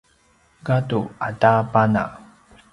gadu 0.65 1.01
ata 1.27 1.51
pana 1.71 2.03